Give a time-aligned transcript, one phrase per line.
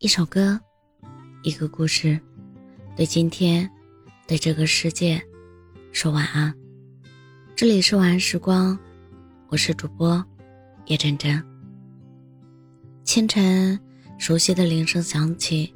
[0.00, 0.56] 一首歌，
[1.42, 2.16] 一个故事，
[2.94, 3.68] 对今天，
[4.28, 5.20] 对这个世界，
[5.90, 6.54] 说晚安。
[7.56, 8.78] 这里是晚安时光，
[9.48, 10.24] 我是主播
[10.86, 11.42] 叶真真。
[13.02, 13.76] 清晨，
[14.18, 15.74] 熟悉的铃声响起，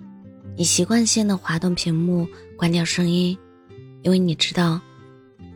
[0.57, 2.25] 你习惯性的滑动屏幕，
[2.57, 3.36] 关掉声音，
[4.02, 4.80] 因为你知道，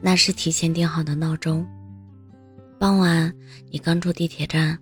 [0.00, 1.64] 那是提前定好的闹钟。
[2.80, 3.32] 傍晚，
[3.70, 4.76] 你刚出地铁站，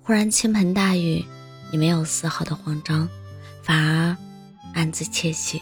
[0.00, 1.22] 忽然倾盆大雨，
[1.70, 3.06] 你没有丝毫的慌张。
[3.66, 4.16] 反而
[4.74, 5.60] 暗自窃喜，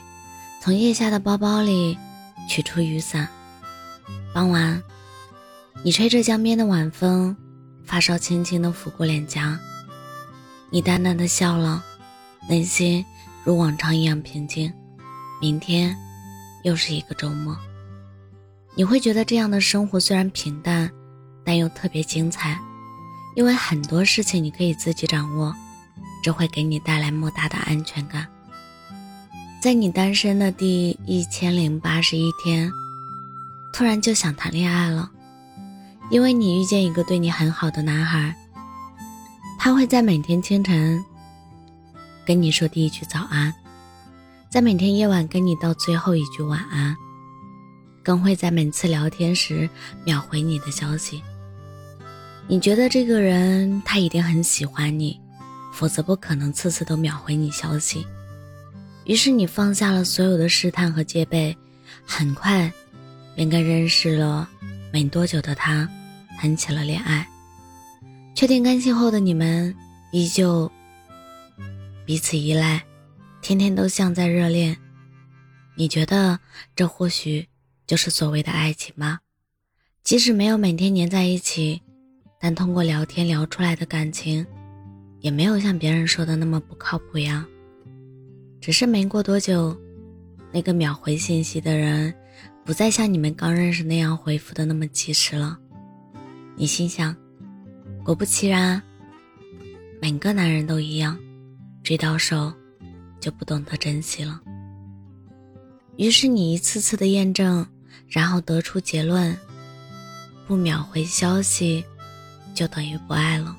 [0.60, 1.96] 从腋下的包包里
[2.46, 3.26] 取出雨伞。
[4.34, 4.82] 傍晚，
[5.82, 7.34] 你吹着江边的晚风，
[7.82, 9.58] 发梢轻轻地拂过脸颊。
[10.68, 11.82] 你淡淡的笑了，
[12.46, 13.02] 内心
[13.42, 14.70] 如往常一样平静。
[15.40, 15.96] 明天
[16.62, 17.56] 又是一个周末，
[18.74, 20.90] 你会觉得这样的生活虽然平淡，
[21.42, 22.60] 但又特别精彩，
[23.34, 25.54] 因为很多事情你可以自己掌握。
[26.24, 28.26] 这会给你带来莫大的安全感。
[29.60, 32.72] 在你单身的第一千零八十一天，
[33.74, 35.10] 突然就想谈恋爱了，
[36.10, 38.34] 因为你遇见一个对你很好的男孩。
[39.58, 40.98] 他会在每天清晨
[42.24, 43.52] 跟你说第一句早安，
[44.48, 46.96] 在每天夜晚跟你道最后一句晚安，
[48.02, 49.68] 更会在每次聊天时
[50.06, 51.22] 秒回你的消息。
[52.48, 55.20] 你觉得这个人他一定很喜欢你。
[55.74, 58.06] 否则不可能次次都秒回你消息。
[59.04, 61.54] 于是你放下了所有的试探和戒备，
[62.06, 62.72] 很快
[63.34, 64.48] 便跟认识了
[64.92, 65.86] 没多久的他
[66.38, 67.28] 谈起了恋爱。
[68.34, 69.74] 确定关系后的你们
[70.12, 70.70] 依旧
[72.06, 72.82] 彼此依赖，
[73.42, 74.76] 天天都像在热恋。
[75.74, 76.38] 你觉得
[76.76, 77.48] 这或许
[77.86, 79.18] 就是所谓的爱情吗？
[80.04, 81.82] 即使没有每天黏在一起，
[82.38, 84.46] 但通过聊天聊出来的感情。
[85.24, 87.46] 也没有像别人说的那么不靠谱呀。
[88.60, 89.74] 只是没过多久，
[90.52, 92.12] 那个秒回信息的人，
[92.62, 95.58] 不再像你们刚认识那样回复的那么及时了。
[96.56, 97.16] 你心想，
[98.04, 98.82] 果不其然，
[99.98, 101.18] 每个男人都一样，
[101.82, 102.52] 追到手，
[103.18, 104.38] 就不懂得珍惜了。
[105.96, 107.66] 于是你一次次的验证，
[108.06, 109.34] 然后得出结论：
[110.46, 111.82] 不秒回消息，
[112.54, 113.56] 就等于不爱了。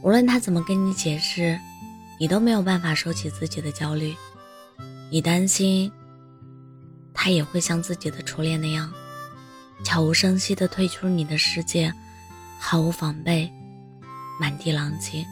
[0.00, 1.58] 无论他怎么跟你解释，
[2.20, 4.14] 你都没有办法收起自己的焦虑。
[5.10, 5.90] 你担心，
[7.12, 8.92] 他也会像自己的初恋那样，
[9.82, 11.92] 悄无声息地退出你的世界，
[12.60, 13.50] 毫无防备，
[14.40, 15.26] 满地狼藉。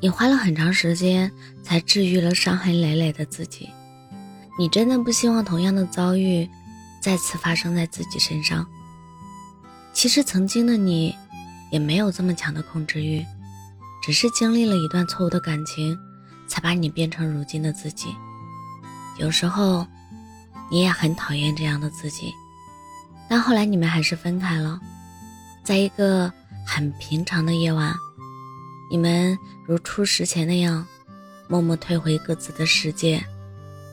[0.00, 1.30] 你花了很长时间
[1.62, 3.68] 才治愈了伤痕累累的自己。
[4.56, 6.48] 你真的不希望同样的遭遇
[7.00, 8.64] 再次发生在自己身上。
[9.92, 11.14] 其实曾经的你。
[11.70, 13.24] 也没有这么强的控制欲，
[14.02, 15.98] 只是经历了一段错误的感情，
[16.46, 18.14] 才把你变成如今的自己。
[19.18, 19.86] 有时候，
[20.70, 22.32] 你也很讨厌这样的自己，
[23.28, 24.80] 但后来你们还是分开了。
[25.62, 26.32] 在一个
[26.66, 27.94] 很平常的夜晚，
[28.90, 30.86] 你们如初识前那样，
[31.48, 33.24] 默默退回各自的世界，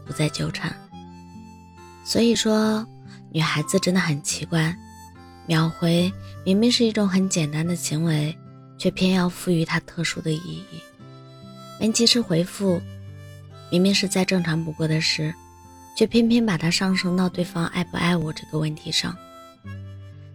[0.05, 0.75] 不再纠缠。
[2.03, 2.85] 所以说，
[3.31, 4.75] 女孩子真的很奇怪。
[5.51, 6.09] 秒回
[6.45, 8.34] 明明是一种很简单的行为，
[8.78, 10.79] 却偏要赋予它特殊的意义。
[11.78, 12.81] 没及时回复，
[13.69, 15.34] 明明是再正常不过的事，
[15.97, 19.13] 却偏偏把它上升到对方爱不爱我这个问题上。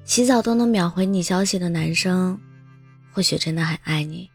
[0.05, 2.39] 洗澡都能秒回你消息的男生，
[3.11, 4.29] 或许真的很爱你，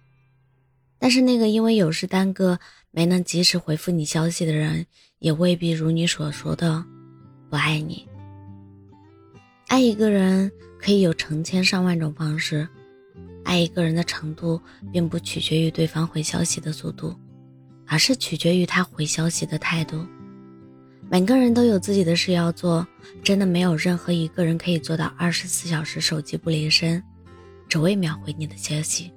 [0.97, 2.59] 但是那个因为有事耽搁
[2.89, 4.87] 没能及时回复你消息的人，
[5.19, 6.83] 也未必如你所说的
[7.51, 8.07] 不爱你。
[9.67, 12.67] 爱一个人可以有成千上万种方式，
[13.43, 14.59] 爱一个人的程度
[14.91, 17.15] 并不取决于对方回消息的速度，
[17.85, 20.03] 而是取决于他回消息的态度。
[21.07, 22.87] 每个人都有自己的事要做，
[23.21, 27.03] 真的没有任何一个人可以做到二十四小时手机不离身，
[27.69, 29.11] 只为秒回你的消息。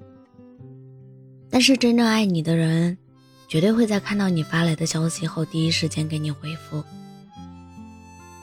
[1.48, 2.99] 但是真正爱你的人，
[3.49, 6.82] 绝对会在看到你发来的消息后第一时间给你回复，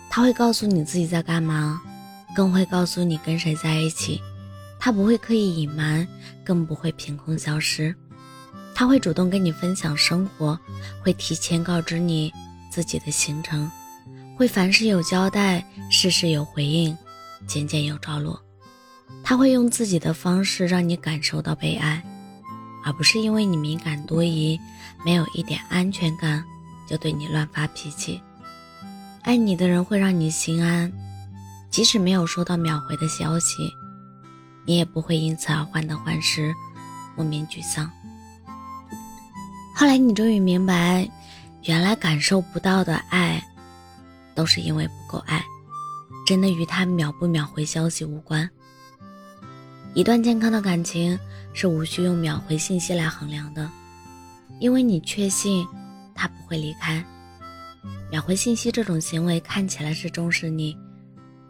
[0.10, 1.82] 他会告诉你自己在干嘛。
[2.36, 4.22] 更会告诉你跟谁在一起，
[4.80, 6.08] 他不会刻意隐瞒，
[6.44, 7.96] 更不会凭空消失。
[8.74, 10.58] 他会主动跟你分享生活，
[11.04, 12.32] 会提前告知你
[12.72, 13.70] 自己的行程，
[14.38, 16.98] 会凡事有交代，事事有回应，
[17.46, 18.42] 件件有着落。
[19.24, 22.02] 他会用自己的方式让你感受到被爱，
[22.84, 24.60] 而不是因为你敏感多疑，
[25.06, 26.44] 没有一点安全感，
[26.88, 28.20] 就对你乱发脾气。
[29.22, 30.92] 爱你的人会让你心安。
[31.72, 33.74] 即使没有收到秒回的消息，
[34.66, 36.54] 你也不会因此而患得患失、
[37.16, 37.90] 莫名沮丧。
[39.74, 41.10] 后来你终于明白，
[41.64, 43.42] 原来感受不到的爱，
[44.36, 45.42] 都是因为不够爱，
[46.28, 48.48] 真的与他秒不秒回消息无关。
[49.94, 51.18] 一段健康的感情
[51.54, 53.70] 是无需用秒回信息来衡量的，
[54.60, 55.66] 因为你确信
[56.14, 57.04] 他不会离开。
[58.12, 60.78] 秒回信息这种行为看起来是重视你，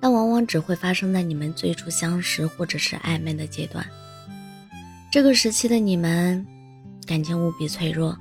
[0.01, 3.85] 但往往只会发生在你们最初相识或者是暧昧的阶段。
[5.11, 6.45] 这个时期的你们。
[7.07, 8.15] 感情无比脆弱，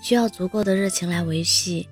[0.00, 1.86] 需要足够的热情来维系。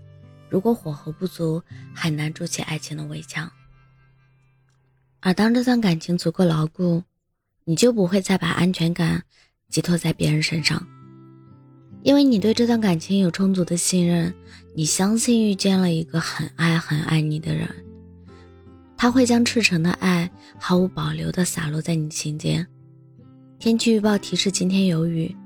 [0.49, 1.61] 如果火候不足，
[1.93, 3.51] 很难筑起爱情的围墙。
[5.21, 7.03] 而当这段感情足够牢固，
[7.65, 9.23] 你就不会再把安全感
[9.69, 10.87] 寄托在别人身上，
[12.03, 14.33] 因为你对这段感情有充足的信任。
[14.75, 17.69] 你相信遇见了一个很爱很爱你的人，
[19.03, 22.65] 他会将赤诚的爱毫无保留地洒落在你心间。
[23.59, 25.37] 天气预报提示今天有雨。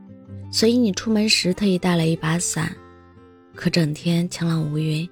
[0.53, 2.71] 所以你出门时特意带了一把伞，
[3.55, 5.09] 可整天晴朗无云。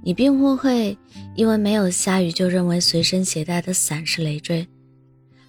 [0.00, 0.96] 你并不会
[1.34, 4.64] 因为没有下雨就认为随身携带的伞是累赘，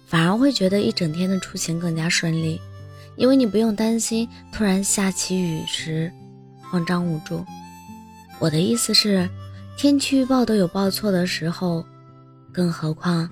[0.04, 2.60] 反而会觉得一整天的出行更加顺利，
[3.14, 6.10] 因为你不用担心突然下起雨时
[6.62, 7.44] 慌张无助。
[8.40, 9.30] 我的意思是，
[9.78, 11.86] 天气预报都有报错的时候，
[12.54, 13.28] 更何况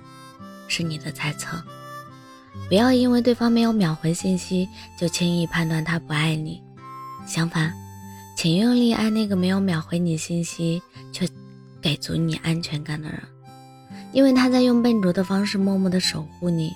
[0.69, 1.57] 是你的猜测。
[2.69, 6.61] 不要因为对方没有秒回信息就轻易判断他不爱你，
[7.27, 7.73] 相反，
[8.37, 10.83] 请用力爱那个没有秒回你信息
[11.13, 11.27] 却
[11.81, 13.23] 给足你安全感的人，
[14.13, 16.73] 因为他在用笨拙的方式默默的守护你。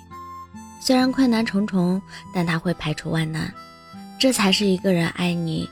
[0.79, 2.01] 虽然困难重重，
[2.33, 3.53] 但他会排除万难，
[4.17, 5.69] 这才是一个人爱你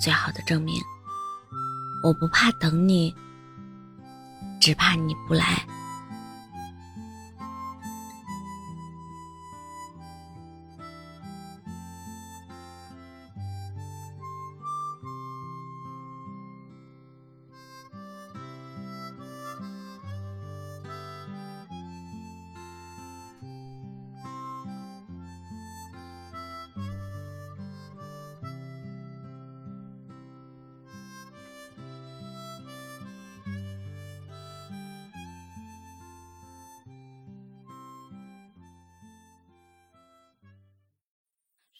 [0.00, 0.74] 最好的证明。
[2.02, 3.14] 我不怕等你，
[4.60, 5.64] 只怕你不来。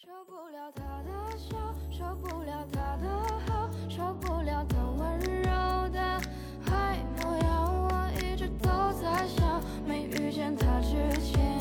[0.09, 1.55] 受不了他的笑
[1.91, 3.09] 受不了他的
[3.47, 6.19] 好受不了他温柔的
[6.65, 11.58] 坏模样我一直都在想没遇见他之前。